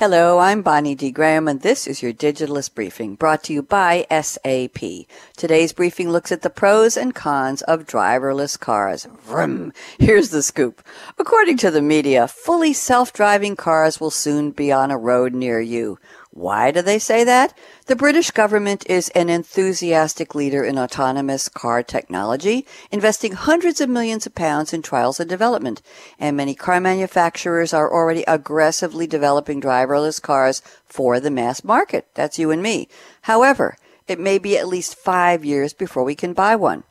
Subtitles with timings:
[0.00, 1.10] Hello, I'm Bonnie D.
[1.10, 4.78] Graham, and this is your Digitalist Briefing, brought to you by SAP.
[5.36, 9.06] Today's briefing looks at the pros and cons of driverless cars.
[9.24, 9.74] Vroom!
[9.98, 10.82] Here's the scoop.
[11.18, 15.98] According to the media, fully self-driving cars will soon be on a road near you.
[16.32, 17.58] Why do they say that?
[17.86, 24.26] The British government is an enthusiastic leader in autonomous car technology, investing hundreds of millions
[24.26, 25.82] of pounds in trials and development.
[26.20, 32.06] And many car manufacturers are already aggressively developing driverless cars for the mass market.
[32.14, 32.88] That's you and me.
[33.22, 33.76] However,
[34.10, 36.82] it may be at least five years before we can buy one.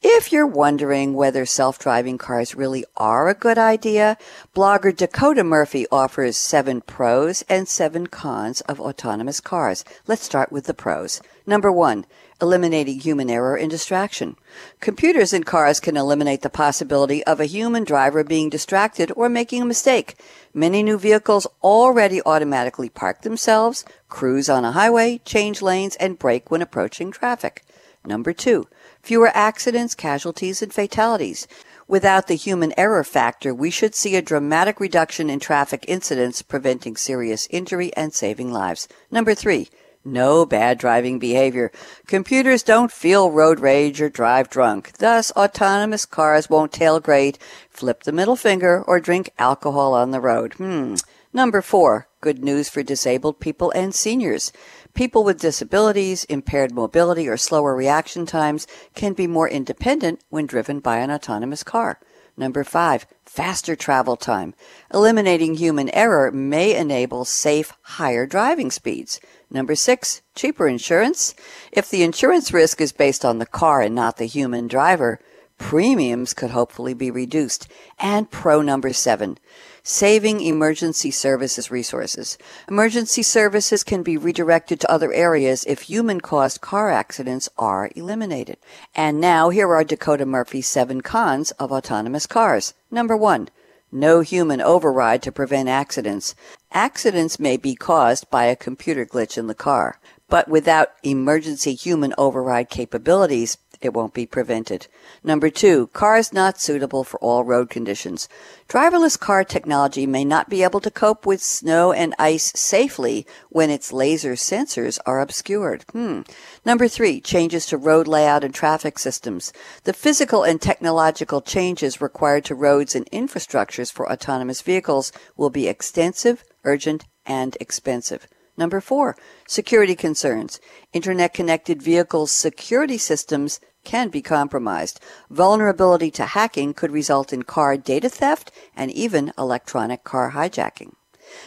[0.00, 4.16] If you're wondering whether self-driving cars really are a good idea,
[4.54, 9.84] blogger Dakota Murphy offers seven pros and seven cons of autonomous cars.
[10.06, 11.20] Let's start with the pros.
[11.46, 12.06] Number one,
[12.40, 14.36] eliminating human error and distraction.
[14.80, 19.62] Computers in cars can eliminate the possibility of a human driver being distracted or making
[19.62, 20.16] a mistake.
[20.54, 26.50] Many new vehicles already automatically park themselves, cruise on a highway, change lanes, and brake
[26.50, 27.64] when approaching traffic.
[28.04, 28.66] Number two,
[29.00, 31.46] fewer accidents, casualties, and fatalities.
[31.86, 36.96] Without the human error factor, we should see a dramatic reduction in traffic incidents, preventing
[36.96, 38.88] serious injury and saving lives.
[39.10, 39.68] Number three,
[40.04, 41.70] no bad driving behavior.
[42.06, 44.92] Computers don't feel road rage or drive drunk.
[44.98, 47.36] Thus, autonomous cars won't tailgate,
[47.70, 50.54] flip the middle finger, or drink alcohol on the road.
[50.54, 50.96] Hmm.
[51.32, 54.52] Number four, good news for disabled people and seniors.
[54.92, 60.80] People with disabilities, impaired mobility, or slower reaction times can be more independent when driven
[60.80, 61.98] by an autonomous car.
[62.36, 64.54] Number five, faster travel time.
[64.92, 69.20] Eliminating human error may enable safe, higher driving speeds.
[69.50, 71.34] Number six, cheaper insurance.
[71.72, 75.20] If the insurance risk is based on the car and not the human driver,
[75.62, 77.68] premiums could hopefully be reduced.
[77.98, 79.38] And pro number seven,
[79.84, 82.36] saving emergency services resources.
[82.68, 88.58] Emergency services can be redirected to other areas if human caused car accidents are eliminated.
[88.94, 92.74] And now here are Dakota Murphy's seven cons of autonomous cars.
[92.90, 93.48] Number one,
[93.92, 96.34] no human override to prevent accidents.
[96.72, 102.14] Accidents may be caused by a computer glitch in the car, but without emergency human
[102.18, 104.86] override capabilities, it won't be prevented.
[105.24, 108.28] Number two, cars not suitable for all road conditions.
[108.68, 113.70] Driverless car technology may not be able to cope with snow and ice safely when
[113.70, 115.84] its laser sensors are obscured.
[115.92, 116.22] Hmm.
[116.64, 119.52] Number three, changes to road layout and traffic systems.
[119.84, 125.68] The physical and technological changes required to roads and infrastructures for autonomous vehicles will be
[125.68, 128.28] extensive, urgent, and expensive.
[128.56, 130.60] Number four, security concerns.
[130.92, 135.00] Internet connected vehicles security systems can be compromised.
[135.30, 140.92] Vulnerability to hacking could result in car data theft and even electronic car hijacking.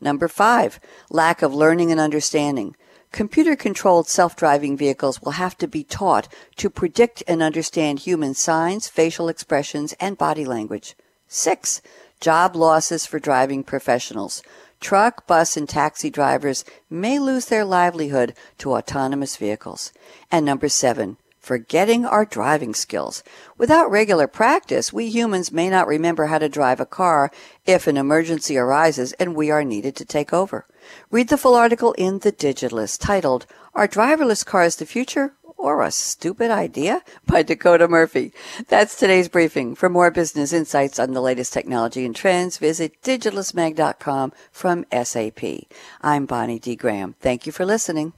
[0.00, 0.80] Number five,
[1.10, 2.74] lack of learning and understanding.
[3.12, 8.34] Computer controlled self driving vehicles will have to be taught to predict and understand human
[8.34, 10.96] signs, facial expressions, and body language.
[11.28, 11.82] Six,
[12.20, 14.42] job losses for driving professionals.
[14.80, 19.92] Truck, bus, and taxi drivers may lose their livelihood to autonomous vehicles.
[20.30, 21.16] And number seven,
[21.46, 23.22] forgetting our driving skills.
[23.56, 27.30] Without regular practice, we humans may not remember how to drive a car
[27.64, 30.66] if an emergency arises and we are needed to take over.
[31.10, 35.34] Read the full article in The Digitalist titled, Are Driverless Cars the Future
[35.66, 37.02] or a Stupid Idea?
[37.26, 38.32] by Dakota Murphy.
[38.68, 39.74] That's today's briefing.
[39.74, 45.42] For more business insights on the latest technology and trends, visit digitalistmag.com from SAP.
[46.02, 46.76] I'm Bonnie D.
[46.76, 47.14] Graham.
[47.20, 48.12] Thank you for listening.